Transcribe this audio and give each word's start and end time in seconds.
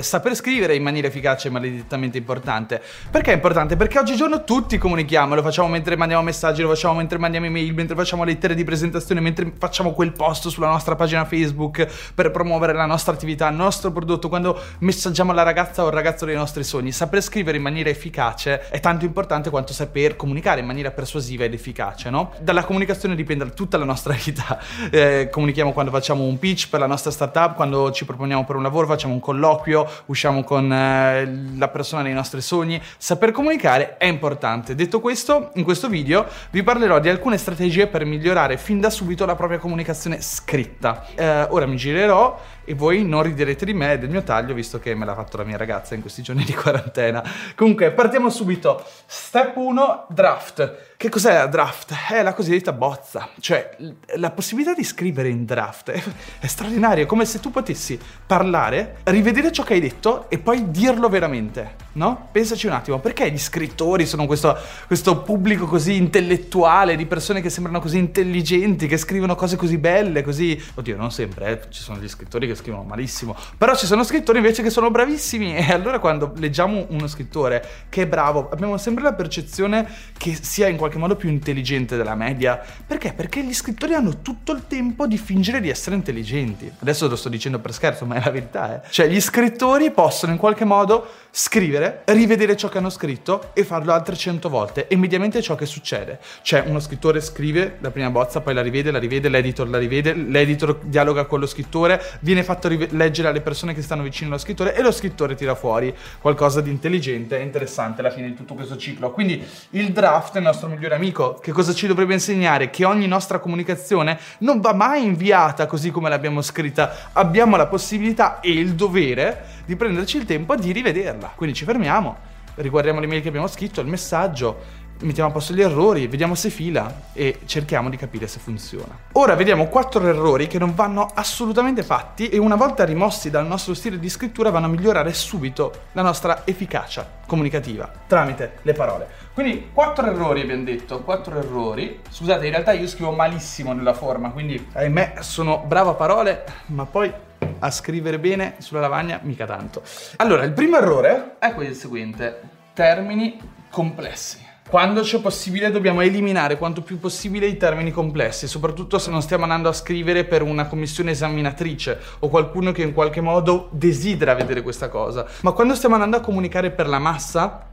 Saper 0.00 0.36
scrivere 0.36 0.76
in 0.76 0.82
maniera 0.82 1.08
efficace 1.08 1.48
è 1.48 1.50
maledettamente 1.50 2.18
importante. 2.18 2.80
Perché 3.10 3.32
è 3.32 3.34
importante? 3.34 3.76
Perché 3.76 3.98
oggigiorno 3.98 4.44
tutti 4.44 4.78
comunichiamo, 4.78 5.34
lo 5.34 5.42
facciamo 5.42 5.66
mentre 5.68 5.96
mandiamo 5.96 6.22
messaggi, 6.22 6.62
lo 6.62 6.68
facciamo 6.68 6.94
mentre 6.94 7.18
mandiamo 7.18 7.46
email, 7.46 7.74
mentre 7.74 7.96
facciamo 7.96 8.22
lettere 8.22 8.54
di 8.54 8.62
presentazione, 8.62 9.20
mentre 9.20 9.52
facciamo 9.58 9.92
quel 9.92 10.12
post 10.12 10.48
sulla 10.48 10.68
nostra 10.68 10.94
pagina 10.94 11.24
Facebook 11.24 12.12
per 12.14 12.30
promuovere 12.30 12.72
la 12.72 12.86
nostra 12.86 13.12
attività, 13.12 13.48
il 13.48 13.56
nostro 13.56 13.90
prodotto, 13.90 14.28
quando 14.28 14.58
messaggiamo 14.78 15.32
la 15.32 15.42
ragazza 15.42 15.82
o 15.82 15.88
il 15.88 15.92
ragazzo 15.92 16.24
dei 16.24 16.36
nostri 16.36 16.62
sogni. 16.62 16.92
Saper 16.92 17.20
scrivere 17.20 17.56
in 17.56 17.62
maniera 17.62 17.90
efficace 17.90 18.68
è 18.68 18.78
tanto 18.78 19.04
importante 19.04 19.50
quanto 19.50 19.72
saper 19.72 20.14
comunicare 20.16 20.60
in 20.60 20.66
maniera 20.66 20.90
persuasiva 20.92 21.44
ed 21.44 21.52
efficace, 21.52 22.10
no? 22.10 22.32
Dalla 22.40 22.64
comunicazione 22.64 23.14
dipende 23.14 23.50
tutta 23.50 23.76
la 23.76 23.84
nostra 23.84 24.14
vita. 24.14 24.58
Eh, 24.90 25.28
comunichiamo 25.30 25.72
quando 25.72 25.90
facciamo 25.90 26.24
un 26.24 26.38
pitch 26.38 26.68
per 26.68 26.80
la 26.80 26.86
nostra 26.86 27.10
startup, 27.10 27.54
quando 27.54 27.90
ci 27.90 28.04
proponiamo 28.04 28.44
per 28.44 28.56
un 28.56 28.62
lavoro, 28.62 28.86
facciamo 28.86 29.14
un 29.14 29.20
colloquio, 29.20 29.79
usciamo 30.06 30.42
con 30.42 30.72
eh, 30.72 31.52
la 31.56 31.68
persona 31.68 32.02
dei 32.02 32.12
nostri 32.12 32.40
sogni. 32.40 32.80
Saper 32.96 33.32
comunicare 33.32 33.96
è 33.96 34.06
importante. 34.06 34.74
Detto 34.74 35.00
questo, 35.00 35.50
in 35.54 35.64
questo 35.64 35.88
video 35.88 36.26
vi 36.50 36.62
parlerò 36.62 36.98
di 36.98 37.08
alcune 37.08 37.38
strategie 37.38 37.86
per 37.86 38.04
migliorare 38.04 38.56
fin 38.56 38.80
da 38.80 38.90
subito 38.90 39.24
la 39.26 39.36
propria 39.36 39.58
comunicazione 39.58 40.20
scritta. 40.20 41.06
Eh, 41.14 41.46
ora 41.50 41.66
mi 41.66 41.76
girerò 41.76 42.38
e 42.70 42.74
voi 42.74 43.04
non 43.04 43.24
riderete 43.24 43.64
di 43.64 43.74
me 43.74 43.94
e 43.94 43.98
del 43.98 44.10
mio 44.10 44.22
taglio 44.22 44.54
visto 44.54 44.78
che 44.78 44.94
me 44.94 45.04
l'ha 45.04 45.16
fatto 45.16 45.36
la 45.36 45.42
mia 45.42 45.56
ragazza 45.56 45.96
in 45.96 46.02
questi 46.02 46.22
giorni 46.22 46.44
di 46.44 46.52
quarantena. 46.54 47.20
Comunque, 47.56 47.90
partiamo 47.90 48.30
subito. 48.30 48.84
Step 49.06 49.56
1, 49.56 50.06
draft. 50.08 50.90
Che 50.96 51.08
cos'è 51.08 51.32
la 51.32 51.46
draft? 51.46 51.92
È 52.10 52.22
la 52.22 52.32
cosiddetta 52.32 52.72
bozza, 52.72 53.30
cioè 53.40 53.74
la 54.16 54.30
possibilità 54.30 54.72
di 54.72 54.84
scrivere 54.84 55.30
in 55.30 55.46
draft 55.46 55.90
è, 55.90 56.00
è 56.38 56.46
straordinaria, 56.46 57.02
è 57.02 57.06
come 57.06 57.24
se 57.24 57.40
tu 57.40 57.50
potessi 57.50 57.98
parlare, 58.24 58.98
rivedere 59.04 59.50
ciò 59.50 59.64
che 59.64 59.72
hai 59.72 59.80
detto 59.80 60.28
e 60.28 60.38
poi 60.38 60.70
dirlo 60.70 61.08
veramente, 61.08 61.74
no? 61.92 62.28
Pensaci 62.32 62.66
un 62.66 62.72
attimo, 62.72 62.98
perché 62.98 63.30
gli 63.30 63.38
scrittori 63.38 64.06
sono 64.06 64.26
questo, 64.26 64.56
questo 64.86 65.22
pubblico 65.22 65.66
così 65.66 65.96
intellettuale, 65.96 66.96
di 66.96 67.06
persone 67.06 67.40
che 67.40 67.50
sembrano 67.50 67.80
così 67.80 67.98
intelligenti, 67.98 68.86
che 68.86 68.96
scrivono 68.96 69.34
cose 69.34 69.56
così 69.56 69.78
belle, 69.78 70.22
così... 70.22 70.60
Oddio, 70.74 70.96
non 70.96 71.10
sempre, 71.10 71.48
eh? 71.48 71.70
ci 71.70 71.82
sono 71.82 71.98
gli 71.98 72.08
scrittori 72.08 72.46
che 72.46 72.54
scrivono 72.54 72.84
malissimo, 72.84 73.36
però 73.56 73.74
ci 73.74 73.86
sono 73.86 74.04
scrittori 74.04 74.38
invece 74.38 74.62
che 74.62 74.70
sono 74.70 74.90
bravissimi 74.90 75.56
e 75.56 75.72
allora 75.72 75.98
quando 75.98 76.32
leggiamo 76.36 76.86
uno 76.90 77.06
scrittore 77.06 77.86
che 77.88 78.02
è 78.02 78.06
bravo, 78.06 78.48
abbiamo 78.50 78.76
sempre 78.76 79.02
la 79.02 79.12
percezione 79.12 79.88
che 80.16 80.38
sia 80.40 80.68
in 80.68 80.76
qualche 80.76 80.98
modo 80.98 81.16
più 81.16 81.28
intelligente 81.28 81.96
della 81.96 82.14
media. 82.14 82.60
Perché? 82.86 83.12
Perché 83.12 83.42
gli 83.42 83.54
scrittori 83.54 83.94
hanno 83.94 84.20
tutto 84.22 84.52
il 84.52 84.66
tempo 84.66 85.06
di 85.06 85.18
fingere 85.18 85.60
di 85.60 85.68
essere 85.68 85.96
intelligenti. 85.96 86.70
Adesso 86.78 87.08
lo 87.08 87.16
sto 87.16 87.28
dicendo 87.28 87.58
per 87.58 87.72
scherzo, 87.72 88.06
ma 88.06 88.16
è 88.16 88.24
la 88.24 88.30
verità, 88.30 88.82
eh. 88.82 88.88
Cioè, 88.90 89.08
gli 89.08 89.20
scrittori 89.20 89.90
possono 89.90 90.32
in 90.32 90.38
qualche 90.38 90.64
modo 90.64 91.06
scrivere, 91.30 92.02
rivedere 92.06 92.56
ciò 92.56 92.68
che 92.68 92.78
hanno 92.78 92.90
scritto 92.90 93.50
e 93.52 93.64
farlo 93.64 93.92
altre 93.92 94.16
cento 94.16 94.48
volte. 94.48 94.88
E 94.88 94.96
mediamente 94.96 95.40
ciò 95.42 95.54
che 95.54 95.66
succede. 95.66 96.18
Cioè, 96.42 96.64
uno 96.66 96.80
scrittore 96.80 97.20
scrive 97.20 97.76
la 97.80 97.90
prima 97.90 98.10
bozza, 98.10 98.40
poi 98.40 98.54
la 98.54 98.62
rivede, 98.62 98.90
la 98.90 98.98
rivede, 98.98 99.28
l'editor 99.28 99.68
la 99.68 99.78
rivede, 99.78 100.12
l'editor 100.14 100.80
dialoga 100.82 101.24
con 101.24 101.40
lo 101.40 101.46
scrittore, 101.46 102.02
viene 102.20 102.42
fatto 102.42 102.68
rive- 102.68 102.88
leggere 102.90 103.28
alle 103.28 103.40
persone 103.40 103.74
che 103.74 103.82
stanno 103.82 104.02
vicino 104.02 104.30
allo 104.30 104.38
scrittore 104.38 104.74
e 104.74 104.82
lo 104.82 104.90
scrittore 104.90 105.34
tira 105.34 105.54
fuori 105.54 105.94
qualcosa 106.20 106.60
di 106.60 106.70
intelligente 106.70 107.38
e 107.38 107.42
interessante 107.42 108.00
alla 108.00 108.10
fine 108.10 108.28
di 108.28 108.34
tutto 108.34 108.54
questo 108.54 108.76
ciclo. 108.76 109.12
Quindi 109.12 109.44
il 109.70 109.92
draft 109.92 110.34
è 110.34 110.38
il 110.38 110.44
nostro 110.44 110.68
migliore 110.68 110.94
amico. 110.94 111.34
Che 111.34 111.52
cosa 111.52 111.72
ci 111.72 111.86
dovrebbe 111.86 112.14
insegnare? 112.14 112.70
Che 112.70 112.84
ogni 112.84 113.06
nostra 113.06 113.38
comunicazione 113.38 114.18
non 114.38 114.60
va 114.60 114.72
mai 114.72 115.04
inviata 115.04 115.66
così 115.66 115.90
come 115.90 116.08
l'abbiamo 116.08 116.42
scritta. 116.42 117.10
Abbiamo 117.12 117.56
la 117.56 117.66
possibilità 117.66 118.40
e 118.40 118.50
il 118.50 118.74
dovere 118.74 119.58
di 119.64 119.76
prenderci 119.76 120.16
il 120.18 120.24
tempo 120.24 120.54
di 120.56 120.72
rivederla. 120.72 121.32
Quindi 121.34 121.54
ci 121.54 121.64
fermiamo, 121.64 122.16
riguardiamo 122.56 123.00
l'email 123.00 123.22
che 123.22 123.28
abbiamo 123.28 123.46
scritto, 123.46 123.80
il 123.80 123.86
messaggio, 123.86 124.78
mettiamo 125.02 125.30
a 125.30 125.32
posto 125.32 125.54
gli 125.54 125.62
errori, 125.62 126.06
vediamo 126.06 126.34
se 126.34 126.50
fila 126.50 127.08
e 127.12 127.40
cerchiamo 127.46 127.88
di 127.88 127.96
capire 127.96 128.26
se 128.26 128.38
funziona. 128.38 128.96
Ora 129.12 129.34
vediamo 129.34 129.66
quattro 129.68 130.06
errori 130.06 130.46
che 130.46 130.58
non 130.58 130.74
vanno 130.74 131.10
assolutamente 131.14 131.82
fatti 131.82 132.28
e 132.28 132.38
una 132.38 132.56
volta 132.56 132.84
rimossi 132.84 133.30
dal 133.30 133.46
nostro 133.46 133.74
stile 133.74 133.98
di 133.98 134.08
scrittura 134.08 134.50
vanno 134.50 134.66
a 134.66 134.68
migliorare 134.68 135.12
subito 135.12 135.72
la 135.92 136.02
nostra 136.02 136.42
efficacia 136.46 137.18
comunicativa 137.26 137.90
tramite 138.06 138.58
le 138.62 138.72
parole. 138.72 139.08
Quindi 139.32 139.70
quattro 139.72 140.06
errori 140.06 140.42
abbiamo 140.42 140.64
detto, 140.64 141.00
quattro 141.02 141.38
errori. 141.38 142.00
Scusate, 142.08 142.44
in 142.44 142.52
realtà 142.52 142.72
io 142.72 142.86
scrivo 142.86 143.12
malissimo 143.12 143.72
nella 143.72 143.94
forma, 143.94 144.30
quindi 144.30 144.68
ahimè 144.72 145.14
sono 145.20 145.62
bravo 145.66 145.90
a 145.90 145.94
parole, 145.94 146.44
ma 146.66 146.84
poi 146.84 147.12
a 147.60 147.70
scrivere 147.70 148.18
bene 148.18 148.56
sulla 148.58 148.80
lavagna 148.80 149.20
mica 149.22 149.46
tanto. 149.46 149.82
Allora, 150.16 150.44
il 150.44 150.52
primo 150.52 150.76
errore 150.76 151.36
è 151.38 151.54
il 151.58 151.74
seguente, 151.74 152.40
termini 152.74 153.38
complessi. 153.70 154.48
Quando 154.68 155.00
c'è 155.00 155.20
possibile 155.20 155.72
dobbiamo 155.72 156.00
eliminare 156.00 156.56
quanto 156.56 156.82
più 156.82 157.00
possibile 157.00 157.46
i 157.46 157.56
termini 157.56 157.90
complessi, 157.90 158.46
soprattutto 158.46 158.98
se 158.98 159.10
non 159.10 159.20
stiamo 159.20 159.42
andando 159.42 159.68
a 159.68 159.72
scrivere 159.72 160.24
per 160.24 160.42
una 160.42 160.66
commissione 160.66 161.10
esaminatrice 161.10 161.98
o 162.20 162.28
qualcuno 162.28 162.70
che 162.70 162.82
in 162.82 162.92
qualche 162.92 163.20
modo 163.20 163.68
desidera 163.72 164.34
vedere 164.34 164.62
questa 164.62 164.88
cosa. 164.88 165.26
Ma 165.40 165.50
quando 165.50 165.74
stiamo 165.74 165.94
andando 165.94 166.18
a 166.18 166.20
comunicare 166.20 166.70
per 166.70 166.86
la 166.86 167.00
massa, 167.00 167.66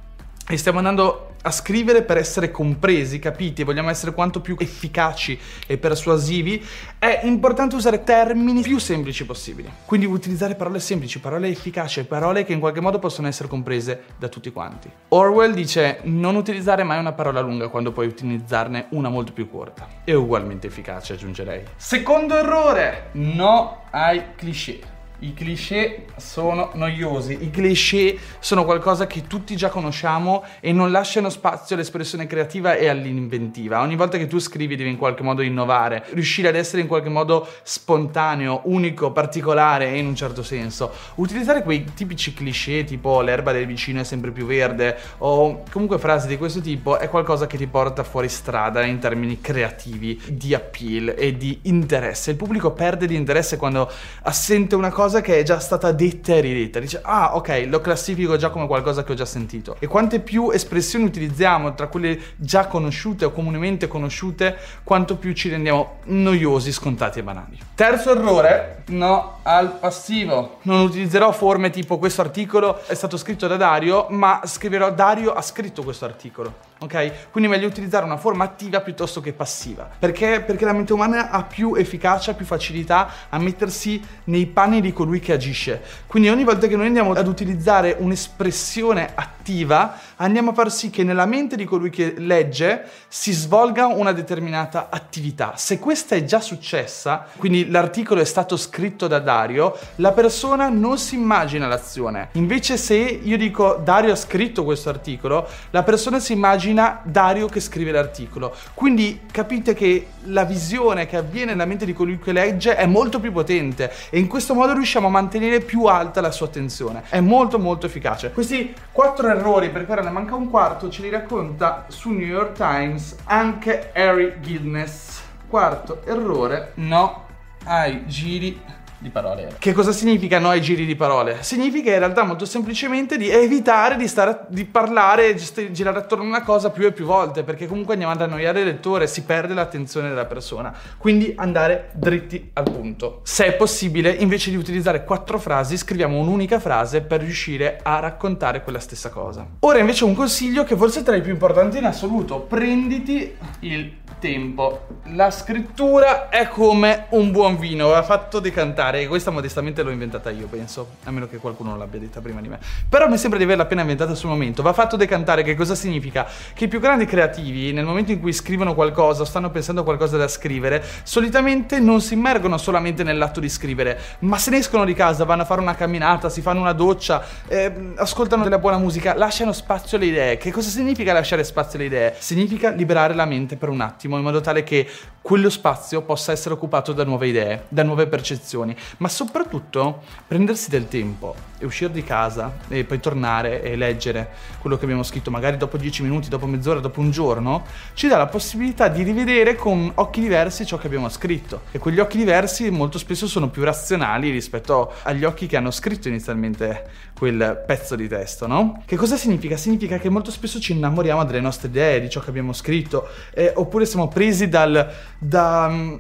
e 0.49 0.55
stiamo 0.55 0.77
andando 0.77 1.35
a 1.47 1.52
scrivere 1.52 2.02
per 2.02 2.18
essere 2.18 2.52
compresi, 2.52 3.19
capiti, 3.19 3.63
vogliamo 3.63 3.90
essere 3.90 4.13
quanto 4.13 4.41
più 4.41 4.58
efficaci 4.59 5.40
e 5.66 5.78
persuasivi, 5.78 6.62
è 7.00 7.22
importante 7.24 7.75
usare 7.75 8.03
termini 8.03 8.62
più 8.62 8.80
semplici 8.80 9.25
possibili. 9.25 9.72
Quindi 9.85 10.06
utilizzare 10.06 10.56
parole 10.56 10.81
semplici, 10.81 11.22
parole 11.22 11.47
efficaci, 11.47 12.03
parole 12.03 12.44
che 12.44 12.52
in 12.52 12.59
qualche 12.59 12.81
modo 12.81 13.00
possono 13.00 13.30
essere 13.30 13.47
comprese 13.47 14.03
da 14.18 14.28
tutti 14.28 14.52
quanti. 14.52 14.91
Orwell 15.08 15.53
dice 15.53 16.00
non 16.03 16.35
utilizzare 16.35 16.84
mai 16.84 17.00
una 17.00 17.13
parola 17.13 17.40
lunga 17.40 17.69
quando 17.69 17.94
puoi 17.94 18.08
utilizzarne 18.08 18.88
una 18.90 19.08
molto 19.08 19.31
più 19.31 19.50
corta. 19.50 19.88
E 20.03 20.14
ugualmente 20.14 20.68
efficace, 20.68 21.14
aggiungerei. 21.14 21.64
Secondo 21.78 22.35
errore, 22.35 23.12
no 23.14 23.84
ai 23.91 24.35
cliché. 24.35 24.96
I 25.19 25.33
cliché 25.33 26.05
sono 26.17 26.69
noiosi, 26.75 27.39
i 27.41 27.50
cliché 27.50 28.19
sono 28.38 28.66
qualcosa 28.66 29.07
che 29.07 29.25
tutti 29.25 29.55
già 29.55 29.69
conosciamo 29.69 30.44
e 30.59 30.72
non 30.72 30.91
lasciano 30.91 31.31
spazio 31.31 31.75
all'espressione 31.75 32.28
creativa 32.28 32.75
e 32.75 32.88
all'inventiva. 32.88 33.81
Ogni 33.81 33.95
volta 33.95 34.19
che 34.19 34.28
tu 34.28 34.38
scrivi 34.38 34.75
devi 34.75 34.91
in 34.91 34.97
qualche 34.97 35.23
modo 35.23 35.41
innovare, 35.41 36.05
riuscire 36.11 36.50
ad 36.50 36.55
essere 36.55 36.83
in 36.83 36.88
qualche 36.88 37.09
modo 37.09 37.47
spontaneo, 37.63 38.61
unico, 38.66 39.11
particolare 39.11 39.97
in 39.97 40.05
un 40.05 40.16
certo 40.16 40.44
senso. 40.44 40.91
Utilizzare 41.16 41.63
quei 41.63 41.84
tipici 41.95 42.35
cliché 42.35 42.84
tipo 42.84 43.22
l'erba 43.22 43.51
del 43.51 43.66
vicino 43.66 44.01
è 44.01 44.03
sempre 44.03 44.29
più 44.29 44.45
verde 44.45 44.95
o 45.17 45.63
comunque 45.72 45.97
frasi 45.97 46.28
di 46.28 46.38
questo 46.38 46.61
tipo 46.61 46.99
è 46.99 47.09
qualcosa 47.09 47.47
che 47.47 47.57
ti 47.57 47.66
porta 47.66 48.03
fuori 48.03 48.29
strada 48.29 48.84
in 48.84 48.99
termini 48.99 49.41
creativi, 49.41 50.22
di 50.28 50.53
appeal 50.53 51.16
e 51.17 51.35
di 51.35 51.61
interesse. 51.63 52.29
Il 52.29 52.38
pubblico 52.38 52.73
perde 52.73 53.07
di 53.07 53.16
interesse 53.16 53.57
quando 53.57 53.89
assente 54.22 54.75
una 54.75 54.91
cosa 54.91 55.05
cosa 55.07 55.22
che 55.22 55.40
è 55.40 55.44
già 55.44 55.59
stata 55.59 55.94
detta 55.94 56.34
e 56.34 56.41
ridetta. 56.41 56.79
Dice, 56.79 57.00
ah, 57.01 57.35
ok, 57.38 57.66
lo 57.68 57.79
classifico 57.79 58.35
già 58.35 58.50
come 58.50 58.68
qualcosa 58.68 59.06
che 59.06 59.13
ho 59.13 59.16
già 59.16 59.25
sentito. 59.25 59.78
E 59.79 59.88
quante 59.88 60.19
più 60.19 60.50
espressioni 60.51 61.06
utilizziamo 61.06 61.73
tra 61.75 61.88
quelle 61.88 62.19
già 62.35 62.68
conosciute 62.68 63.23
o 63.23 63.31
comunemente 63.31 63.88
conosciute, 63.88 64.57
quanto 64.84 65.16
più 65.16 65.31
ci 65.31 65.47
rendiamo 65.47 66.00
noiosi, 66.06 66.73
scontati 66.73 67.19
e 67.19 67.23
banali. 67.23 67.57
Terzo 67.73 68.12
errore, 68.12 68.84
no 68.88 69.40
al 69.44 69.78
passivo. 69.79 70.59
Non 70.63 70.81
utilizzerò 70.81 71.31
forme 71.31 71.69
tipo 71.69 71.97
questo 71.97 72.19
articolo 72.19 72.85
è 72.85 72.94
stato 72.94 73.16
scritto 73.16 73.47
da 73.47 73.56
Dario, 73.56 74.07
ma 74.09 74.41
scriverò 74.44 74.91
Dario 74.91 75.31
ha 75.31 75.41
scritto 75.41 75.84
questo 75.84 76.03
articolo 76.03 76.66
ok? 76.79 77.32
Quindi 77.32 77.50
meglio 77.50 77.68
utilizzare 77.68 78.06
una 78.06 78.18
forma 78.18 78.44
attiva 78.44 78.82
piuttosto 78.82 79.22
che 79.22 79.34
passiva. 79.34 79.90
Perché? 79.97 80.41
Perché 80.46 80.66
la 80.66 80.74
mente 80.74 80.94
umana 80.94 81.29
ha 81.29 81.44
più 81.44 81.76
efficacia, 81.76 82.34
più 82.34 82.46
facilità 82.46 83.09
a 83.29 83.40
mettersi 83.40 84.02
nei 84.26 84.46
panni 84.46 84.82
di 84.82 84.94
colui 84.94 85.20
che 85.20 85.34
agisce. 85.34 85.82
Quindi 86.06 86.29
ogni 86.29 86.44
volta 86.44 86.68
che 86.68 86.76
noi 86.76 86.88
andiamo 86.88 87.14
ad 87.14 87.28
utilizzare 87.28 87.96
un'espressione 87.97 89.12
attiva, 89.16 89.97
andiamo 90.18 90.52
a 90.52 90.53
far 90.53 90.72
sì 90.72 90.90
che 90.90 91.03
nella 91.03 91.26
mente 91.26 91.56
di 91.56 91.66
colui 91.66 91.90
che 91.90 92.16
legge 92.18 92.85
si 93.08 93.32
svolga 93.32 93.88
una 93.88 94.12
determinata 94.12 94.90
attività. 94.90 95.53
Se 95.56 95.79
questa 95.79 96.16
è 96.16 96.24
già 96.24 96.40
successa, 96.40 97.26
quindi 97.38 97.70
l'articolo 97.70 98.22
è 98.22 98.26
stato 98.26 98.58
scritto 98.58 99.08
da 99.08 99.20
Dario, 99.20 99.78
la 99.96 100.12
persona 100.12 100.70
non 100.70 100.97
si 100.97 101.16
immagina 101.16 101.68
l'azione. 101.68 102.29
Invece 102.34 102.78
se 102.78 102.96
io 102.96 103.38
dico 103.38 103.79
Dario 103.84 104.12
ha 104.12 104.16
scritto 104.16 104.64
questo 104.64 104.90
articolo, 104.90 105.47
la 105.72 105.84
persona 105.84 106.20
si 106.20 106.34
immagina 106.34 106.66
immagina 106.67 106.99
Dario 107.03 107.47
che 107.47 107.59
scrive 107.59 107.91
l'articolo. 107.91 108.53
Quindi 108.73 109.22
capite 109.31 109.73
che 109.73 110.08
la 110.23 110.43
visione 110.43 111.05
che 111.05 111.17
avviene 111.17 111.52
nella 111.52 111.66
mente 111.66 111.85
di 111.85 111.93
colui 111.93 112.19
che 112.19 112.31
legge 112.31 112.75
è 112.75 112.85
molto 112.85 113.19
più 113.19 113.31
potente 113.31 113.91
e 114.09 114.19
in 114.19 114.28
questo 114.28 114.53
modo 114.53 114.73
riusciamo 114.73 115.08
a 115.08 115.09
mantenere 115.09 115.61
più 115.61 115.85
alta 115.85 116.22
la 116.22 116.31
sua 116.31 116.47
attenzione. 116.47 117.03
È 117.09 117.19
molto 117.19 117.59
molto 117.59 117.85
efficace. 117.85 118.31
Questi 118.31 118.73
quattro 118.91 119.28
errori, 119.29 119.69
perché 119.69 119.91
ora 119.91 120.02
ne 120.02 120.09
manca 120.09 120.35
un 120.35 120.49
quarto, 120.49 120.90
ce 120.90 121.02
li 121.02 121.09
racconta 121.09 121.85
su 121.87 122.11
New 122.11 122.28
York 122.28 122.53
Times 122.53 123.16
anche 123.25 123.91
Harry 123.93 124.35
Guinness. 124.41 125.22
Quarto 125.47 126.02
errore, 126.05 126.72
no 126.75 127.25
ai 127.64 128.05
giri 128.05 128.61
di 128.99 129.09
parole. 129.09 129.55
Che 129.59 129.73
cosa 129.73 129.91
significa 129.91 130.40
no 130.40 130.49
ai 130.49 130.61
giri 130.61 130.85
di 130.85 130.96
parole? 130.96 131.38
Significa 131.41 131.91
in 131.91 131.99
realtà 131.99 132.23
molto 132.23 132.46
semplicemente 132.46 133.17
di 133.17 133.29
evitare 133.29 133.96
di, 133.96 134.08
stare, 134.08 134.46
di 134.49 134.66
parlare 134.66 135.29
e 135.29 135.72
girare 135.72 135.99
attorno 135.99 136.23
a 136.23 136.28
una 136.28 136.44
cosa 136.44 136.70
più 136.70 136.85
e 136.85 136.91
più 136.91 137.05
volte, 137.05 137.44
perché 137.44 137.67
comunque 137.67 137.94
andiamo 137.94 138.14
ad 138.14 138.22
annoiare 138.22 138.61
il 138.61 138.66
lettore, 138.66 139.08
si 139.08 139.23
perde 139.23 139.53
l'attenzione 139.53 140.09
della 140.09 140.26
persona. 140.26 140.73
Quindi 140.97 141.34
andare 141.35 141.90
dritti 141.94 142.49
al 142.53 142.64
punto. 142.64 143.22
Se 143.23 143.46
è 143.46 143.53
possibile, 143.53 144.09
invece 144.09 144.49
di 144.49 144.55
utilizzare 144.55 145.03
quattro 145.03 145.38
frasi, 145.38 145.78
scriviamo 145.78 146.17
un'unica 146.17 146.59
frase 146.59 147.02
per 147.02 147.22
riuscire 147.22 147.79
a 147.84 148.00
raccontare 148.00 148.64
quella 148.64 148.79
stessa 148.79 149.09
cosa. 149.09 149.46
Ora 149.59 149.79
invece 149.79 150.05
un 150.05 150.16
consiglio 150.16 150.64
che 150.64 150.76
forse 150.76 151.02
è 151.02 151.03
tra 151.03 151.16
i 151.16 151.22
più 151.22 151.32
importanti 151.32 151.78
in 151.78 151.85
assoluto. 151.85 152.40
Prenditi 152.40 153.35
il 153.59 154.05
tempo. 154.20 154.88
La 155.14 155.32
scrittura 155.32 156.29
è 156.29 156.47
come 156.47 157.05
un 157.09 157.32
buon 157.32 157.58
vino, 157.58 157.90
va 157.90 158.03
fatto 158.03 158.40
decantare. 158.40 158.86
E 158.95 159.07
questa 159.07 159.31
modestamente 159.31 159.84
l'ho 159.84 159.91
inventata 159.91 160.29
io, 160.29 160.47
penso. 160.47 160.95
A 161.03 161.11
meno 161.11 161.28
che 161.28 161.37
qualcuno 161.37 161.72
non 161.72 161.79
l'abbia 161.79 161.99
detta 161.99 162.22
prima 162.22 162.41
di 162.41 162.47
me. 162.47 162.59
Però 162.87 163.07
mi 163.07 163.17
sembra 163.17 163.37
di 163.37 163.45
averla 163.45 163.63
appena 163.63 163.81
inventata 163.81 164.16
sul 164.16 164.29
momento. 164.29 164.61
Va 164.61 164.73
fatto 164.73 164.95
decantare, 164.95 165.43
che 165.43 165.55
cosa 165.55 165.75
significa? 165.75 166.28
Che 166.53 166.66
i 166.66 166.67
più 166.67 166.79
grandi 166.79 167.05
creativi, 167.05 167.73
nel 167.73 167.85
momento 167.85 168.11
in 168.11 168.19
cui 168.19 168.34
scrivono 168.34 168.73
qualcosa, 168.73 169.25
stanno 169.25 169.49
pensando 169.49 169.81
a 169.81 169.84
qualcosa 169.84 170.17
da 170.17 170.28
scrivere, 170.28 170.84
solitamente 171.03 171.79
non 171.79 172.01
si 172.01 172.13
immergono 172.13 172.57
solamente 172.57 173.03
nell'atto 173.03 173.39
di 173.39 173.49
scrivere, 173.49 173.99
ma 174.19 174.37
se 174.37 174.51
ne 174.51 174.57
escono 174.57 174.85
di 174.85 174.93
casa, 174.93 175.25
vanno 175.25 175.41
a 175.41 175.45
fare 175.45 175.61
una 175.61 175.75
camminata, 175.75 176.29
si 176.29 176.41
fanno 176.41 176.61
una 176.61 176.73
doccia, 176.73 177.23
eh, 177.47 177.93
ascoltano 177.95 178.43
della 178.43 178.59
buona 178.59 178.78
musica, 178.78 179.16
lasciano 179.16 179.51
spazio 179.53 179.97
alle 179.97 180.07
idee. 180.07 180.37
Che 180.37 180.51
cosa 180.51 180.69
significa 180.69 181.13
lasciare 181.13 181.43
spazio 181.43 181.78
alle 181.79 181.87
idee? 181.87 182.16
Significa 182.17 182.69
liberare 182.69 183.13
la 183.13 183.25
mente 183.25 183.57
per 183.57 183.69
un 183.69 183.81
attimo 183.81 184.17
in 184.17 184.23
modo 184.23 184.41
tale 184.41 184.63
che 184.63 184.87
quello 185.28 185.49
spazio 185.49 186.03
possa 186.03 186.31
essere 186.31 186.53
occupato 186.53 186.93
da 186.93 187.03
nuove 187.03 187.28
idee, 187.28 187.66
da 187.67 187.83
nuove 187.83 188.07
percezioni, 188.07 188.73
ma 188.97 189.08
soprattutto 189.08 190.03
prendersi 190.28 190.70
del 190.70 190.88
tempo 190.88 191.35
e 191.59 191.66
uscire 191.66 191.91
di 191.91 192.03
casa 192.03 192.58
e 192.68 192.84
poi 192.84 193.00
tornare 193.00 193.62
e 193.64 193.76
leggere 193.76 194.29
quello 194.59 194.78
che 194.78 194.84
abbiamo 194.84 195.03
scritto, 195.03 195.32
magari 195.32 195.58
dopo 195.58 195.78
dieci 195.78 196.03
minuti, 196.03 196.29
dopo 196.29 196.46
mezz'ora, 196.46 196.79
dopo 196.79 197.00
un 197.00 197.12
giorno, 197.12 197.66
ci 197.94 198.08
dà 198.08 198.18
la 198.18 198.28
possibilità 198.28 198.88
di 198.88 199.03
rivedere 199.03 199.56
con 199.56 199.91
occhi 199.96 200.22
diversi 200.22 200.66
ciò 200.66 200.78
che 200.78 200.88
abbiamo 200.88 201.09
scritto. 201.09 201.62
E 201.72 201.79
quegli 201.79 202.00
occhi 202.00 202.18
diversi 202.18 202.70
molto 202.70 202.97
spesso 202.97 203.28
sono 203.28 203.50
più 203.50 203.64
razionali 203.64 204.29
rispetto 204.29 204.94
agli 205.03 205.24
occhi 205.24 205.47
che 205.47 205.58
hanno 205.58 205.72
scritto 205.72 206.08
inizialmente 206.08 207.06
quel 207.18 207.64
pezzo 207.66 207.96
di 207.96 208.08
testo, 208.08 208.46
no? 208.46 208.84
Che 208.85 208.96
cosa 208.96 209.18
significa? 209.18 209.58
Significa 209.58 209.97
che 209.97 210.09
molto 210.09 210.29
spesso 210.29 210.59
ci 210.59 210.74
innamoriamo 210.74 211.26
delle 211.26 211.41
nostre 211.41 211.68
idee, 211.70 212.00
di 212.00 212.09
ciò 212.09 212.20
che 212.20 212.29
abbiamo 212.29 212.53
scritto, 212.53 213.08
eh, 213.34 213.52
oppure 213.56 213.85
siamo 213.85 214.08
presi 214.08 214.47
dal, 214.47 214.94
da 215.18 215.68
mm, 215.70 215.96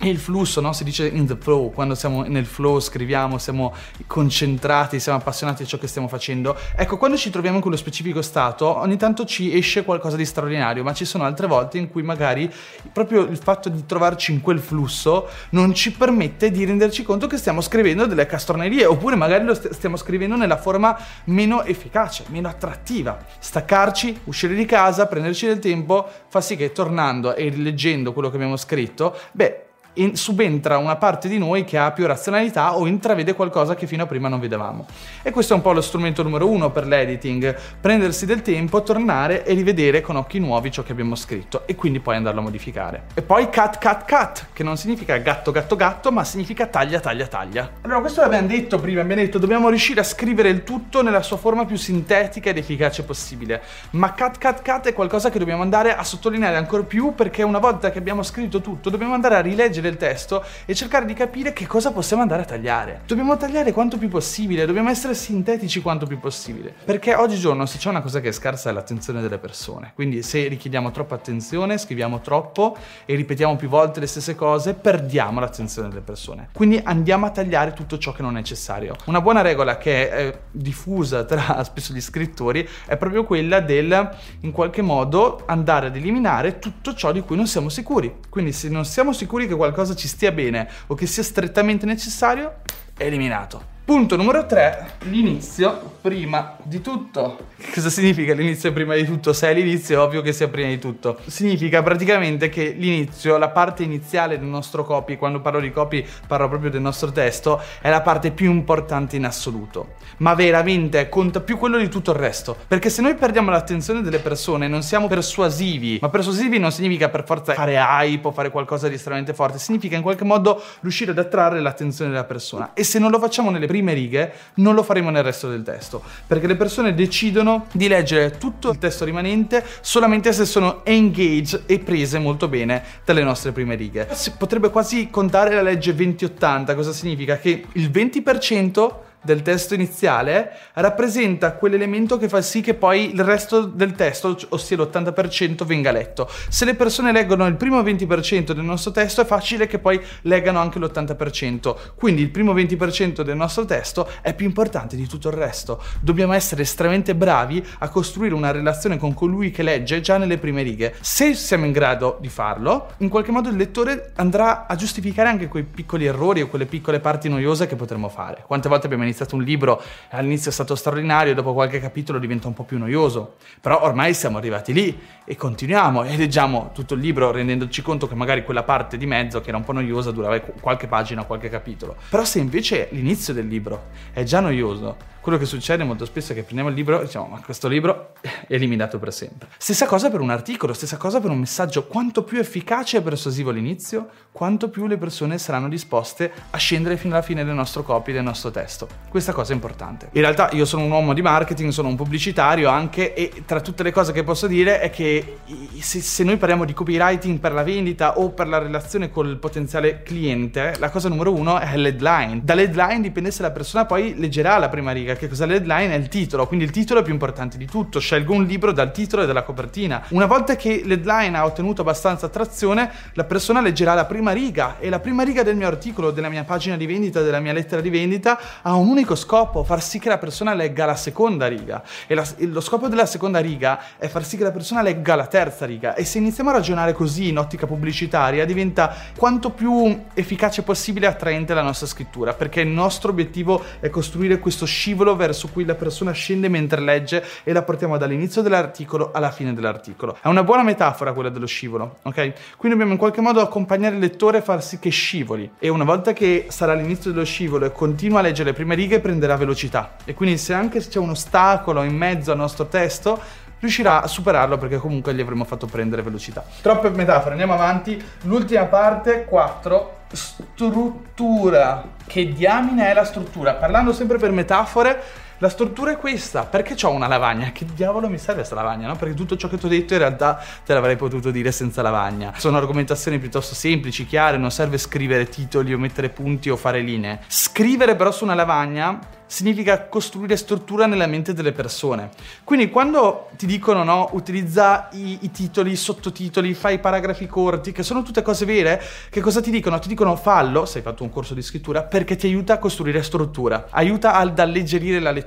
e 0.00 0.08
il 0.08 0.18
flusso, 0.18 0.60
no? 0.60 0.72
si 0.72 0.84
dice 0.84 1.08
in 1.08 1.26
the 1.26 1.36
flow, 1.36 1.72
quando 1.72 1.96
siamo 1.96 2.22
nel 2.22 2.46
flow, 2.46 2.78
scriviamo, 2.78 3.36
siamo 3.36 3.74
concentrati, 4.06 5.00
siamo 5.00 5.18
appassionati 5.18 5.64
di 5.64 5.68
ciò 5.68 5.76
che 5.76 5.88
stiamo 5.88 6.06
facendo. 6.06 6.56
Ecco, 6.76 6.96
quando 6.96 7.16
ci 7.16 7.30
troviamo 7.30 7.56
in 7.56 7.62
quello 7.62 7.76
specifico 7.76 8.22
stato, 8.22 8.78
ogni 8.78 8.96
tanto 8.96 9.24
ci 9.24 9.56
esce 9.56 9.82
qualcosa 9.82 10.16
di 10.16 10.24
straordinario, 10.24 10.84
ma 10.84 10.94
ci 10.94 11.04
sono 11.04 11.24
altre 11.24 11.48
volte 11.48 11.78
in 11.78 11.90
cui 11.90 12.02
magari 12.02 12.48
proprio 12.92 13.22
il 13.22 13.38
fatto 13.38 13.68
di 13.68 13.86
trovarci 13.86 14.30
in 14.30 14.40
quel 14.40 14.60
flusso 14.60 15.28
non 15.50 15.74
ci 15.74 15.90
permette 15.90 16.52
di 16.52 16.64
renderci 16.64 17.02
conto 17.02 17.26
che 17.26 17.36
stiamo 17.36 17.60
scrivendo 17.60 18.06
delle 18.06 18.26
castronerie, 18.26 18.84
oppure 18.86 19.16
magari 19.16 19.44
lo 19.44 19.54
st- 19.54 19.70
stiamo 19.70 19.96
scrivendo 19.96 20.36
nella 20.36 20.58
forma 20.58 20.96
meno 21.24 21.64
efficace, 21.64 22.24
meno 22.28 22.46
attrattiva. 22.46 23.18
Staccarci, 23.40 24.20
uscire 24.24 24.54
di 24.54 24.64
casa, 24.64 25.06
prenderci 25.06 25.46
del 25.46 25.58
tempo, 25.58 26.08
fa 26.28 26.40
sì 26.40 26.54
che 26.54 26.70
tornando 26.70 27.34
e 27.34 27.48
rileggendo 27.48 28.12
quello 28.12 28.30
che 28.30 28.36
abbiamo 28.36 28.56
scritto, 28.56 29.16
beh, 29.32 29.66
subentra 30.12 30.78
una 30.78 30.96
parte 30.96 31.28
di 31.28 31.38
noi 31.38 31.64
che 31.64 31.76
ha 31.76 31.90
più 31.90 32.06
razionalità 32.06 32.76
o 32.76 32.86
intravede 32.86 33.34
qualcosa 33.34 33.74
che 33.74 33.86
fino 33.86 34.04
a 34.04 34.06
prima 34.06 34.28
non 34.28 34.38
vedevamo. 34.38 34.86
E 35.22 35.30
questo 35.30 35.54
è 35.54 35.56
un 35.56 35.62
po' 35.62 35.72
lo 35.72 35.80
strumento 35.80 36.22
numero 36.22 36.48
uno 36.48 36.70
per 36.70 36.86
l'editing, 36.86 37.56
prendersi 37.80 38.26
del 38.26 38.42
tempo, 38.42 38.82
tornare 38.82 39.44
e 39.44 39.54
rivedere 39.54 40.00
con 40.00 40.16
occhi 40.16 40.38
nuovi 40.38 40.70
ciò 40.70 40.82
che 40.82 40.92
abbiamo 40.92 41.14
scritto 41.14 41.66
e 41.66 41.74
quindi 41.74 42.00
poi 42.00 42.16
andarlo 42.16 42.40
a 42.40 42.42
modificare. 42.44 43.04
E 43.14 43.22
poi 43.22 43.50
cut, 43.50 43.78
cut, 43.78 44.04
cut, 44.06 44.46
che 44.52 44.62
non 44.62 44.76
significa 44.76 45.16
gatto, 45.16 45.50
gatto, 45.50 45.74
gatto, 45.74 46.12
ma 46.12 46.22
significa 46.24 46.66
taglia, 46.66 47.00
taglia, 47.00 47.26
taglia. 47.26 47.70
Allora, 47.82 48.00
questo 48.00 48.20
l'abbiamo 48.20 48.46
detto 48.46 48.78
prima, 48.78 49.00
abbiamo 49.00 49.22
detto 49.22 49.38
dobbiamo 49.38 49.68
riuscire 49.68 50.00
a 50.00 50.04
scrivere 50.04 50.48
il 50.50 50.62
tutto 50.62 51.02
nella 51.02 51.22
sua 51.22 51.36
forma 51.36 51.64
più 51.64 51.76
sintetica 51.76 52.50
ed 52.50 52.58
efficace 52.58 53.02
possibile. 53.02 53.62
Ma 53.90 54.12
cut, 54.12 54.38
cut, 54.38 54.62
cut 54.62 54.86
è 54.86 54.92
qualcosa 54.92 55.30
che 55.30 55.38
dobbiamo 55.38 55.62
andare 55.62 55.94
a 55.94 56.04
sottolineare 56.04 56.56
ancora 56.56 56.82
più 56.82 57.14
perché 57.14 57.42
una 57.42 57.58
volta 57.58 57.90
che 57.90 57.98
abbiamo 57.98 58.22
scritto 58.22 58.60
tutto 58.60 58.90
dobbiamo 58.90 59.14
andare 59.14 59.36
a 59.36 59.40
rileggere 59.40 59.77
del 59.80 59.96
testo 59.96 60.44
e 60.64 60.74
cercare 60.74 61.04
di 61.04 61.14
capire 61.14 61.52
che 61.52 61.66
cosa 61.66 61.92
possiamo 61.92 62.22
andare 62.22 62.42
a 62.42 62.44
tagliare. 62.44 63.02
Dobbiamo 63.06 63.36
tagliare 63.36 63.72
quanto 63.72 63.98
più 63.98 64.08
possibile, 64.08 64.66
dobbiamo 64.66 64.90
essere 64.90 65.14
sintetici 65.14 65.80
quanto 65.80 66.06
più 66.06 66.18
possibile. 66.18 66.74
Perché 66.84 67.14
oggigiorno 67.14 67.66
se 67.66 67.78
c'è 67.78 67.88
una 67.88 68.00
cosa 68.00 68.20
che 68.20 68.28
è 68.28 68.32
scarsa 68.32 68.70
è 68.70 68.72
l'attenzione 68.72 69.20
delle 69.20 69.38
persone. 69.38 69.92
Quindi 69.94 70.22
se 70.22 70.48
richiediamo 70.48 70.90
troppa 70.90 71.14
attenzione, 71.14 71.78
scriviamo 71.78 72.20
troppo 72.20 72.76
e 73.04 73.14
ripetiamo 73.14 73.56
più 73.56 73.68
volte 73.68 74.00
le 74.00 74.06
stesse 74.06 74.34
cose, 74.34 74.74
perdiamo 74.74 75.40
l'attenzione 75.40 75.88
delle 75.88 76.00
persone. 76.00 76.48
Quindi 76.52 76.80
andiamo 76.82 77.26
a 77.26 77.30
tagliare 77.30 77.72
tutto 77.72 77.98
ciò 77.98 78.12
che 78.12 78.22
non 78.22 78.36
è 78.36 78.40
necessario. 78.40 78.96
Una 79.06 79.20
buona 79.20 79.40
regola 79.40 79.78
che 79.78 80.10
è 80.10 80.38
diffusa 80.50 81.24
tra 81.24 81.62
spesso 81.64 81.92
gli 81.92 82.00
scrittori 82.00 82.68
è 82.86 82.96
proprio 82.96 83.24
quella 83.24 83.60
del 83.60 84.16
in 84.40 84.52
qualche 84.52 84.82
modo 84.82 85.42
andare 85.46 85.86
ad 85.86 85.96
eliminare 85.96 86.58
tutto 86.58 86.94
ciò 86.94 87.12
di 87.12 87.20
cui 87.20 87.36
non 87.36 87.46
siamo 87.46 87.68
sicuri. 87.68 88.16
Quindi 88.28 88.52
se 88.52 88.68
non 88.68 88.84
siamo 88.84 89.12
sicuri 89.12 89.46
che 89.46 89.54
qualcosa 89.54 89.67
qualcosa 89.72 89.94
ci 89.94 90.08
stia 90.08 90.32
bene 90.32 90.68
o 90.86 90.94
che 90.94 91.06
sia 91.06 91.22
strettamente 91.22 91.86
necessario, 91.86 92.60
è 92.96 93.04
eliminato. 93.04 93.76
Punto 93.88 94.16
numero 94.16 94.44
3, 94.44 94.96
l'inizio 95.04 95.96
prima 96.02 96.58
di 96.62 96.82
tutto. 96.82 97.38
Cosa 97.72 97.88
significa 97.88 98.34
l'inizio 98.34 98.70
prima 98.70 98.94
di 98.94 99.04
tutto? 99.06 99.32
Se 99.32 99.48
è 99.48 99.54
l'inizio 99.54 99.96
è 99.96 100.04
ovvio 100.04 100.20
che 100.20 100.34
sia 100.34 100.46
prima 100.46 100.68
di 100.68 100.78
tutto. 100.78 101.16
Significa 101.24 101.82
praticamente 101.82 102.50
che 102.50 102.74
l'inizio, 102.76 103.38
la 103.38 103.48
parte 103.48 103.84
iniziale 103.84 104.38
del 104.38 104.46
nostro 104.46 104.84
copy, 104.84 105.16
quando 105.16 105.40
parlo 105.40 105.58
di 105.58 105.72
copy 105.72 106.04
parlo 106.26 106.48
proprio 106.50 106.70
del 106.70 106.82
nostro 106.82 107.10
testo, 107.12 107.62
è 107.80 107.88
la 107.88 108.02
parte 108.02 108.30
più 108.30 108.50
importante 108.50 109.16
in 109.16 109.24
assoluto. 109.24 109.94
Ma 110.18 110.34
veramente 110.34 111.08
conta 111.08 111.40
più 111.40 111.56
quello 111.56 111.78
di 111.78 111.88
tutto 111.88 112.10
il 112.10 112.18
resto. 112.18 112.54
Perché 112.68 112.90
se 112.90 113.00
noi 113.00 113.14
perdiamo 113.14 113.50
l'attenzione 113.50 114.02
delle 114.02 114.18
persone, 114.18 114.68
non 114.68 114.82
siamo 114.82 115.06
persuasivi, 115.06 115.98
ma 116.02 116.10
persuasivi 116.10 116.58
non 116.58 116.72
significa 116.72 117.08
per 117.08 117.24
forza 117.24 117.54
fare 117.54 117.76
hype 117.76 118.28
o 118.28 118.32
fare 118.32 118.50
qualcosa 118.50 118.86
di 118.88 118.96
estremamente 118.96 119.32
forte, 119.32 119.58
significa 119.58 119.96
in 119.96 120.02
qualche 120.02 120.24
modo 120.24 120.62
riuscire 120.80 121.12
ad 121.12 121.18
attrarre 121.18 121.58
l'attenzione 121.60 122.10
della 122.10 122.24
persona. 122.24 122.72
E 122.74 122.84
se 122.84 122.98
non 122.98 123.10
lo 123.10 123.18
facciamo 123.18 123.48
nelle 123.48 123.66
prime 123.66 123.76
prime 123.78 123.94
righe, 123.94 124.32
non 124.54 124.74
lo 124.74 124.82
faremo 124.82 125.10
nel 125.10 125.22
resto 125.22 125.48
del 125.48 125.62
testo, 125.62 126.02
perché 126.26 126.46
le 126.46 126.56
persone 126.56 126.94
decidono 126.94 127.66
di 127.72 127.88
leggere 127.88 128.36
tutto 128.38 128.70
il 128.70 128.78
testo 128.78 129.04
rimanente 129.04 129.64
solamente 129.80 130.32
se 130.32 130.44
sono 130.44 130.84
engaged 130.84 131.62
e 131.66 131.78
prese 131.78 132.18
molto 132.18 132.48
bene 132.48 132.82
dalle 133.04 133.22
nostre 133.22 133.52
prime 133.52 133.76
righe. 133.76 134.08
Si 134.12 134.32
potrebbe 134.36 134.70
quasi 134.70 135.08
contare 135.10 135.54
la 135.54 135.62
legge 135.62 135.94
2080, 135.94 136.74
cosa 136.74 136.92
significa? 136.92 137.38
Che 137.38 137.64
il 137.72 137.90
20% 137.90 139.06
del 139.22 139.42
testo 139.42 139.74
iniziale 139.74 140.50
rappresenta 140.74 141.52
quell'elemento 141.52 142.16
che 142.18 142.28
fa 142.28 142.40
sì 142.40 142.60
che 142.60 142.74
poi 142.74 143.12
il 143.12 143.24
resto 143.24 143.62
del 143.62 143.92
testo, 143.92 144.36
ossia 144.50 144.76
l'80%, 144.76 145.64
venga 145.64 145.90
letto. 145.90 146.28
Se 146.48 146.64
le 146.64 146.74
persone 146.74 147.12
leggono 147.12 147.46
il 147.46 147.56
primo 147.56 147.82
20% 147.82 148.52
del 148.52 148.64
nostro 148.64 148.90
testo 148.90 149.20
è 149.20 149.24
facile 149.24 149.66
che 149.66 149.78
poi 149.78 150.00
leggano 150.22 150.60
anche 150.60 150.78
l'80%, 150.78 151.76
quindi 151.96 152.22
il 152.22 152.30
primo 152.30 152.54
20% 152.54 153.22
del 153.22 153.36
nostro 153.36 153.64
testo 153.64 154.08
è 154.22 154.34
più 154.34 154.46
importante 154.46 154.96
di 154.96 155.06
tutto 155.06 155.28
il 155.28 155.34
resto. 155.34 155.82
Dobbiamo 156.00 156.32
essere 156.32 156.62
estremamente 156.62 157.14
bravi 157.14 157.64
a 157.78 157.88
costruire 157.88 158.34
una 158.34 158.50
relazione 158.50 158.98
con 158.98 159.14
colui 159.14 159.50
che 159.50 159.62
legge 159.62 160.00
già 160.00 160.16
nelle 160.18 160.38
prime 160.38 160.62
righe. 160.62 160.94
Se 161.00 161.34
siamo 161.34 161.64
in 161.64 161.72
grado 161.72 162.18
di 162.20 162.28
farlo, 162.28 162.92
in 162.98 163.08
qualche 163.08 163.32
modo 163.32 163.48
il 163.48 163.56
lettore 163.56 164.12
andrà 164.16 164.66
a 164.66 164.76
giustificare 164.76 165.28
anche 165.28 165.48
quei 165.48 165.64
piccoli 165.64 166.06
errori 166.06 166.42
o 166.42 166.48
quelle 166.48 166.66
piccole 166.66 167.00
parti 167.00 167.28
noiose 167.28 167.66
che 167.66 167.76
potremmo 167.76 168.08
fare. 168.08 168.44
Quante 168.46 168.68
volte 168.68 168.86
abbiamo 168.86 169.04
iniziato 169.08 169.36
un 169.36 169.42
libro 169.42 169.82
all'inizio 170.10 170.50
è 170.50 170.52
stato 170.52 170.74
straordinario, 170.74 171.34
dopo 171.34 171.52
qualche 171.52 171.80
capitolo 171.80 172.18
diventa 172.18 172.48
un 172.48 172.54
po' 172.54 172.64
più 172.64 172.78
noioso. 172.78 173.36
Però 173.60 173.82
ormai 173.82 174.14
siamo 174.14 174.38
arrivati 174.38 174.72
lì 174.72 174.98
e 175.24 175.36
continuiamo 175.36 176.04
e 176.04 176.16
leggiamo 176.16 176.70
tutto 176.72 176.94
il 176.94 177.00
libro 177.00 177.30
rendendoci 177.30 177.82
conto 177.82 178.08
che 178.08 178.14
magari 178.14 178.44
quella 178.44 178.62
parte 178.62 178.96
di 178.96 179.06
mezzo 179.06 179.40
che 179.40 179.48
era 179.48 179.58
un 179.58 179.64
po' 179.64 179.72
noiosa 179.72 180.10
durava 180.10 180.40
qualche 180.40 180.86
pagina, 180.86 181.24
qualche 181.24 181.48
capitolo. 181.48 181.96
Però 182.08 182.24
se 182.24 182.38
invece 182.38 182.88
l'inizio 182.92 183.34
del 183.34 183.46
libro 183.46 183.88
è 184.12 184.22
già 184.22 184.40
noioso, 184.40 184.96
quello 185.20 185.42
che 185.42 185.46
succede 185.46 185.84
molto 185.84 186.06
spesso 186.06 186.32
è 186.32 186.34
che 186.34 186.42
prendiamo 186.42 186.70
il 186.70 186.74
libro 186.74 187.00
e 187.00 187.04
diciamo 187.04 187.26
ma 187.26 187.42
questo 187.44 187.68
libro 187.68 188.12
è 188.20 188.54
eliminato 188.54 188.98
per 188.98 189.12
sempre. 189.12 189.48
Stessa 189.58 189.84
cosa 189.84 190.10
per 190.10 190.20
un 190.20 190.30
articolo, 190.30 190.72
stessa 190.72 190.96
cosa 190.96 191.20
per 191.20 191.30
un 191.30 191.38
messaggio. 191.38 191.86
Quanto 191.86 192.22
più 192.22 192.38
efficace 192.38 192.96
e 192.96 193.02
persuasivo 193.02 193.50
l'inizio, 193.50 194.08
quanto 194.32 194.70
più 194.70 194.86
le 194.86 194.96
persone 194.96 195.36
saranno 195.36 195.68
disposte 195.68 196.32
a 196.50 196.56
scendere 196.56 196.96
fino 196.96 197.14
alla 197.14 197.22
fine 197.22 197.44
del 197.44 197.54
nostro 197.54 197.82
copy, 197.82 198.12
del 198.12 198.22
nostro 198.22 198.50
testo. 198.50 198.97
Questa 199.08 199.32
cosa 199.32 199.52
è 199.52 199.54
importante. 199.54 200.08
In 200.12 200.20
realtà 200.20 200.50
io 200.52 200.64
sono 200.64 200.84
un 200.84 200.90
uomo 200.90 201.14
di 201.14 201.22
marketing, 201.22 201.70
sono 201.70 201.88
un 201.88 201.96
pubblicitario 201.96 202.68
anche 202.68 203.14
e 203.14 203.42
tra 203.46 203.60
tutte 203.60 203.82
le 203.82 203.90
cose 203.90 204.12
che 204.12 204.22
posso 204.22 204.46
dire 204.46 204.80
è 204.80 204.90
che 204.90 205.38
se, 205.80 206.00
se, 206.00 206.24
noi 206.24 206.36
parliamo 206.36 206.64
di 206.64 206.74
copywriting 206.74 207.38
per 207.38 207.52
la 207.52 207.62
vendita 207.62 208.18
o 208.18 208.30
per 208.30 208.48
la 208.48 208.58
relazione 208.58 209.10
col 209.10 209.38
potenziale 209.38 210.02
cliente, 210.02 210.74
la 210.78 210.90
cosa 210.90 211.08
numero 211.08 211.32
uno 211.32 211.58
è 211.58 211.76
l'headline. 211.76 212.40
Dall'headline 212.42 213.00
dipende 213.00 213.30
se 213.30 213.42
la 213.42 213.50
persona 213.50 213.86
poi 213.86 214.14
leggerà 214.16 214.58
la 214.58 214.68
prima 214.68 214.92
riga. 214.92 215.14
Che 215.14 215.28
cosa 215.28 215.46
l'headline? 215.46 215.94
È 215.94 215.96
il 215.96 216.08
titolo, 216.08 216.46
quindi 216.46 216.66
il 216.66 216.70
titolo 216.70 217.00
è 217.00 217.02
più 217.02 217.12
importante 217.12 217.56
di 217.56 217.66
tutto. 217.66 218.00
Scelgo 218.00 218.34
un 218.34 218.44
libro 218.44 218.72
dal 218.72 218.92
titolo 218.92 219.22
e 219.22 219.26
dalla 219.26 219.42
copertina. 219.42 220.04
Una 220.10 220.26
volta 220.26 220.54
che 220.56 220.82
l'headline 220.84 221.36
ha 221.36 221.46
ottenuto 221.46 221.80
abbastanza 221.80 222.26
attrazione, 222.26 222.90
la 223.14 223.24
persona 223.24 223.62
leggerà 223.62 223.94
la 223.94 224.04
prima 224.04 224.32
riga 224.32 224.76
e 224.78 224.90
la 224.90 225.00
prima 225.00 225.22
riga 225.22 225.42
del 225.42 225.56
mio 225.56 225.66
articolo, 225.66 226.10
della 226.10 226.28
mia 226.28 226.44
pagina 226.44 226.76
di 226.76 226.84
vendita, 226.84 227.22
della 227.22 227.40
mia 227.40 227.54
lettera 227.54 227.80
di 227.80 227.88
vendita 227.88 228.38
ha 228.60 228.74
un 228.74 228.87
unico 228.88 229.14
scopo, 229.14 229.64
far 229.64 229.82
sì 229.82 229.98
che 229.98 230.08
la 230.08 230.18
persona 230.18 230.54
legga 230.54 230.86
la 230.86 230.96
seconda 230.96 231.46
riga. 231.46 231.82
E 232.06 232.14
la, 232.14 232.26
lo 232.38 232.60
scopo 232.60 232.88
della 232.88 233.06
seconda 233.06 233.38
riga 233.38 233.80
è 233.98 234.08
far 234.08 234.24
sì 234.24 234.36
che 234.36 234.44
la 234.44 234.50
persona 234.50 234.82
legga 234.82 235.14
la 235.14 235.26
terza 235.26 235.66
riga. 235.66 235.94
E 235.94 236.04
se 236.04 236.18
iniziamo 236.18 236.50
a 236.50 236.54
ragionare 236.54 236.92
così 236.92 237.28
in 237.28 237.38
ottica 237.38 237.66
pubblicitaria, 237.66 238.44
diventa 238.44 238.94
quanto 239.16 239.50
più 239.50 240.04
efficace 240.14 240.62
possibile 240.62 241.06
e 241.06 241.10
attraente 241.10 241.54
la 241.54 241.62
nostra 241.62 241.86
scrittura, 241.86 242.32
perché 242.32 242.60
il 242.60 242.68
nostro 242.68 243.10
obiettivo 243.10 243.62
è 243.80 243.90
costruire 243.90 244.38
questo 244.38 244.66
scivolo 244.66 245.16
verso 245.16 245.48
cui 245.48 245.64
la 245.64 245.74
persona 245.74 246.12
scende 246.12 246.48
mentre 246.48 246.80
legge 246.80 247.24
e 247.44 247.52
la 247.52 247.62
portiamo 247.62 247.96
dall'inizio 247.98 248.42
dell'articolo 248.42 249.10
alla 249.12 249.30
fine 249.30 249.52
dell'articolo. 249.52 250.18
È 250.20 250.28
una 250.28 250.44
buona 250.44 250.62
metafora 250.62 251.12
quella 251.12 251.28
dello 251.28 251.46
scivolo, 251.46 251.98
ok? 252.02 252.14
Quindi 252.56 252.70
dobbiamo 252.70 252.92
in 252.92 252.98
qualche 252.98 253.20
modo 253.20 253.40
accompagnare 253.40 253.94
il 253.94 254.00
lettore 254.00 254.38
e 254.38 254.42
far 254.42 254.62
sì 254.62 254.78
che 254.78 254.90
scivoli. 254.90 255.50
E 255.58 255.68
una 255.68 255.84
volta 255.84 256.12
che 256.12 256.46
sarà 256.48 256.72
all'inizio 256.72 257.10
dello 257.10 257.24
scivolo 257.24 257.66
e 257.66 257.72
continua 257.72 258.20
a 258.20 258.22
leggere 258.22 258.50
le 258.50 258.54
prime 258.54 258.74
righe, 258.78 259.00
prenderà 259.00 259.36
velocità. 259.36 259.96
E 260.04 260.14
quindi 260.14 260.38
se 260.38 260.54
anche 260.54 260.78
c'è 260.80 260.98
un 260.98 261.10
ostacolo 261.10 261.82
in 261.82 261.96
mezzo 261.96 262.30
al 262.30 262.38
nostro 262.38 262.66
testo, 262.66 263.20
riuscirà 263.60 264.02
a 264.02 264.06
superarlo 264.06 264.56
perché 264.56 264.76
comunque 264.76 265.12
gli 265.14 265.20
avremo 265.20 265.44
fatto 265.44 265.66
prendere 265.66 266.02
velocità. 266.02 266.44
Troppe 266.62 266.90
metafore, 266.90 267.32
andiamo 267.32 267.54
avanti. 267.54 268.02
L'ultima 268.22 268.64
parte, 268.64 269.24
4, 269.24 269.96
struttura. 270.12 271.96
Che 272.06 272.32
diamine 272.32 272.88
è 272.88 272.94
la 272.94 273.04
struttura? 273.04 273.54
Parlando 273.54 273.92
sempre 273.92 274.18
per 274.18 274.30
metafore, 274.30 275.02
la 275.38 275.48
struttura 275.48 275.92
è 275.92 275.96
questa. 275.96 276.44
Perché 276.44 276.74
ho 276.86 276.90
una 276.90 277.06
lavagna? 277.06 277.52
Che 277.52 277.64
diavolo 277.74 278.08
mi 278.08 278.18
serve 278.18 278.36
questa 278.36 278.54
lavagna? 278.54 278.88
No? 278.88 278.96
Perché 278.96 279.14
tutto 279.14 279.36
ciò 279.36 279.48
che 279.48 279.56
ti 279.56 279.66
ho 279.66 279.68
detto 279.68 279.92
in 279.92 280.00
realtà 280.00 280.42
te 280.64 280.74
l'avrei 280.74 280.96
potuto 280.96 281.30
dire 281.30 281.52
senza 281.52 281.82
lavagna. 281.82 282.32
Sono 282.36 282.56
argomentazioni 282.56 283.18
piuttosto 283.18 283.54
semplici, 283.54 284.06
chiare, 284.06 284.36
non 284.36 284.50
serve 284.50 284.78
scrivere 284.78 285.28
titoli 285.28 285.72
o 285.72 285.78
mettere 285.78 286.08
punti 286.08 286.50
o 286.50 286.56
fare 286.56 286.80
linee. 286.80 287.20
Scrivere 287.28 287.94
però 287.94 288.10
su 288.10 288.24
una 288.24 288.34
lavagna 288.34 288.98
significa 289.28 289.86
costruire 289.88 290.36
struttura 290.36 290.86
nella 290.86 291.06
mente 291.06 291.34
delle 291.34 291.52
persone. 291.52 292.08
Quindi 292.42 292.70
quando 292.70 293.28
ti 293.36 293.46
dicono 293.46 293.84
no, 293.84 294.08
utilizza 294.12 294.88
i, 294.92 295.18
i, 295.20 295.30
titoli, 295.30 295.72
i 295.72 295.76
sottotitoli, 295.76 296.54
fai 296.54 296.74
i 296.74 296.78
paragrafi 296.78 297.26
corti, 297.26 297.70
che 297.70 297.82
sono 297.82 298.02
tutte 298.02 298.22
cose 298.22 298.46
vere, 298.46 298.82
che 299.10 299.20
cosa 299.20 299.40
ti 299.40 299.50
dicono? 299.50 299.78
Ti 299.78 299.88
dicono 299.88 300.16
fallo, 300.16 300.64
se 300.64 300.78
hai 300.78 300.84
fatto 300.84 301.04
un 301.04 301.10
corso 301.10 301.34
di 301.34 301.42
scrittura, 301.42 301.82
perché 301.82 302.16
ti 302.16 302.26
aiuta 302.26 302.54
a 302.54 302.58
costruire 302.58 303.02
struttura, 303.02 303.66
aiuta 303.70 304.14
ad 304.14 304.38
alleggerire 304.38 304.98
la 304.98 305.12
lettura. 305.12 305.26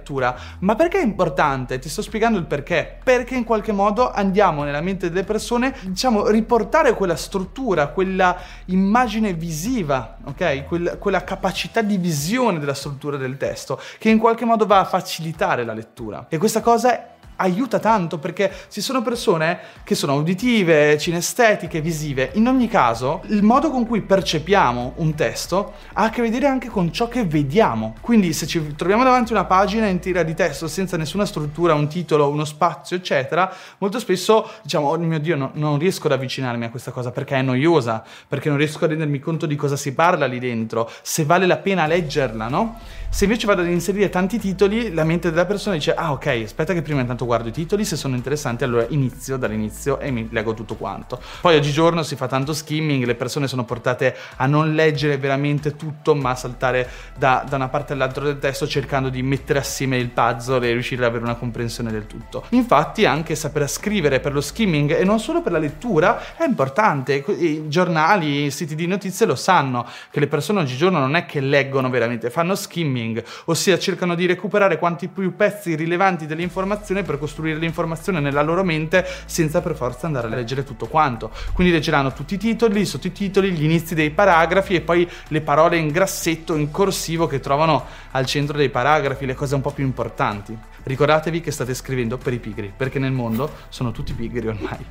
Ma 0.60 0.76
perché 0.76 1.00
è 1.00 1.04
importante? 1.04 1.80
Ti 1.80 1.90
sto 1.90 2.02
spiegando 2.02 2.38
il 2.38 2.46
perché. 2.46 2.98
Perché 3.04 3.36
in 3.36 3.44
qualche 3.44 3.72
modo 3.72 4.12
andiamo 4.12 4.64
nella 4.64 4.82
mente 4.82 5.10
delle 5.10 5.24
persone, 5.24 5.76
diciamo, 5.82 6.28
riportare 6.28 6.94
quella 6.94 7.16
struttura, 7.16 7.88
quella 7.88 8.38
immagine 8.66 9.34
visiva, 9.34 10.18
ok? 10.24 10.66
Quella, 10.66 10.98
quella 10.98 11.24
capacità 11.24 11.82
di 11.82 11.98
visione 11.98 12.60
della 12.60 12.74
struttura 12.74 13.18
del 13.18 13.38
testo 13.38 13.80
che 13.98 14.10
in 14.10 14.18
qualche 14.18 14.46
modo 14.46 14.66
va 14.66 14.80
a 14.80 14.86
facilitare 14.86 15.64
la 15.64 15.74
lettura. 15.74 16.26
E 16.30 16.38
questa 16.38 16.62
cosa 16.62 17.20
aiuta 17.42 17.80
tanto 17.80 18.18
perché 18.18 18.52
ci 18.70 18.82
sono 18.82 19.02
persone 19.02 19.60
che 19.84 19.96
sono 19.96 20.16
uditive, 20.16 20.98
cinestetiche, 20.98 21.82
visive. 21.82 22.32
In 22.34 22.48
ogni 22.48 22.68
caso, 22.68 23.22
il 23.28 23.44
modo 23.44 23.70
con 23.70 23.86
cui 23.86 24.02
percepiamo 24.02 24.94
un 24.98 25.16
testo 25.16 25.74
ha 25.94 26.04
a 26.04 26.10
che 26.10 26.22
vedere 26.22 26.48
anche 26.48 26.70
con 26.70 26.92
ciò 26.92 27.08
che 27.08 27.26
vediamo. 27.26 27.96
Quindi 28.02 28.34
se 28.34 28.48
ci 28.48 28.76
troviamo 28.76 29.04
davanti 29.04 29.32
una 29.32 29.46
pagina 29.46 29.88
intera 29.88 30.24
di 30.24 30.34
testo 30.34 30.68
senza 30.68 30.98
nessuna 30.98 31.26
struttura, 31.26 31.74
un 31.74 31.88
titolo, 31.88 32.30
uno 32.30 32.46
spazio, 32.46 32.96
eccetera, 32.96 33.52
molto 33.80 34.00
spesso 34.00 34.50
diciamo, 34.62 34.88
oh 34.88 34.98
mio 34.98 35.20
Dio, 35.20 35.36
no, 35.36 35.52
non 35.54 35.78
riesco 35.78 36.08
ad 36.08 36.14
avvicinarmi 36.14 36.66
a 36.66 36.70
questa 36.70 36.92
cosa 36.92 37.12
perché 37.12 37.36
è 37.36 37.42
noiosa, 37.42 38.04
perché 38.28 38.50
non 38.50 38.58
riesco 38.58 38.86
a 38.86 38.88
rendermi 38.88 39.20
conto 39.20 39.46
di 39.46 39.56
cosa 39.56 39.76
si 39.76 39.94
parla 39.94 40.26
lì 40.26 40.40
dentro, 40.40 40.90
se 41.02 41.26
vale 41.26 41.46
la 41.46 41.58
pena 41.58 41.88
leggerla, 41.88 42.48
no? 42.48 42.80
Se 43.14 43.26
invece 43.26 43.46
vado 43.46 43.62
ad 43.62 43.68
inserire 43.68 44.10
tanti 44.10 44.40
titoli, 44.40 44.94
la 44.94 45.04
mente 45.04 45.30
della 45.30 45.46
persona 45.46 45.76
dice, 45.76 45.94
ah 45.94 46.14
ok, 46.14 46.28
aspetta 46.46 46.72
che 46.74 46.82
prima 46.82 47.02
intanto 47.02 47.26
guardo 47.26 47.50
i 47.50 47.52
titoli, 47.52 47.84
se 47.84 47.98
sono 47.98 48.16
interessanti 48.16 48.64
allora 48.64 48.86
inizio 48.88 49.36
dall'inizio 49.36 50.00
e 50.00 50.12
mi 50.12 50.30
leggo 50.32 50.54
tutto 50.54 50.76
quanto. 50.76 51.22
Poi 51.42 51.58
oggigiorno 51.58 52.04
si 52.04 52.16
fa 52.16 52.28
tanto 52.28 52.54
skimming, 52.54 53.04
le 53.04 53.16
persone 53.16 53.50
sono 53.50 53.66
portate 53.66 54.16
a 54.38 54.46
non 54.46 54.74
leggere 54.74 55.18
veramente 55.18 55.76
tutto, 55.76 56.16
ma 56.16 56.30
a 56.30 56.36
saltare 56.36 56.90
da, 57.18 57.46
da 57.48 57.58
una 57.58 57.68
parte 57.68 57.92
all'altra 57.92 58.24
del 58.24 58.40
testo 58.40 58.66
cercando 58.66 59.10
di 59.10 59.22
mettere 59.22 59.60
assieme 59.60 59.98
il 59.98 60.08
puzzle 60.08 60.66
e 60.66 60.72
riuscire 60.72 61.04
ad 61.04 61.10
avere 61.10 61.26
una 61.26 61.36
comprensione 61.36 61.92
del 61.92 62.08
tutto. 62.08 62.46
Infatti 62.52 63.06
anche 63.06 63.36
saper 63.36 63.70
scrivere 63.70 64.22
per 64.22 64.32
lo 64.32 64.42
skimming 64.42 64.98
e 64.98 65.04
non 65.04 65.20
solo 65.20 65.42
per 65.42 65.52
la 65.52 65.60
lettura 65.60 66.38
è 66.38 66.46
importante. 66.46 67.16
I 67.28 67.68
giornali, 67.68 68.46
i 68.46 68.52
siti 68.52 68.74
di 68.74 68.88
notizie 68.88 69.26
lo 69.26 69.36
sanno, 69.36 69.86
che 70.10 70.22
le 70.22 70.28
persone 70.28 70.62
oggigiorno 70.62 70.98
non 70.98 71.18
è 71.18 71.26
che 71.26 71.42
leggono 71.42 71.90
veramente, 71.90 72.30
fanno 72.30 72.56
skimming 72.56 73.00
streaming, 73.02 73.24
ossia 73.46 73.80
cercano 73.80 74.16
di 74.16 74.26
recuperare 74.26 74.78
quanti 74.78 75.08
più 75.08 75.36
pezzi 75.36 75.76
rilevanti 75.76 76.28
dell'informazione 76.28 77.04
per 77.04 77.18
costruire 77.18 77.58
l'informazione 77.58 78.20
nella 78.20 78.44
loro 78.44 78.64
mente 78.64 79.06
senza 79.26 79.62
per 79.62 79.76
forza 79.76 80.06
andare 80.06 80.28
a 80.28 80.30
leggere 80.30 80.64
tutto 80.64 80.88
quanto. 80.88 81.32
Quindi 81.54 81.74
leggeranno 81.74 82.14
tutti 82.14 82.36
i 82.36 82.38
titoli, 82.38 82.82
i 82.82 82.86
sottotitoli, 82.86 83.52
gli 83.52 83.64
inizi 83.64 83.96
dei 83.96 84.12
paragrafi 84.12 84.76
e 84.76 84.82
poi 84.82 85.10
le 85.28 85.42
parole 85.42 85.78
in 85.78 85.90
grassetto, 85.90 86.56
in 86.56 86.70
corsivo 86.72 87.28
che 87.28 87.40
trovano 87.40 87.86
al 88.12 88.26
centro 88.26 88.58
dei 88.58 88.70
paragrafi, 88.70 89.26
le 89.26 89.36
cose 89.36 89.56
un 89.56 89.62
po' 89.62 89.72
più 89.72 89.84
importanti. 89.84 90.58
Ricordatevi 90.84 91.42
che 91.42 91.52
state 91.52 91.74
scrivendo 91.74 92.18
per 92.18 92.34
i 92.34 92.40
pigri, 92.40 92.72
perché 92.76 93.00
nel 93.00 93.12
mondo 93.12 93.50
sono 93.70 93.92
tutti 93.92 94.14
pigri 94.14 94.48
ormai. 94.48 94.80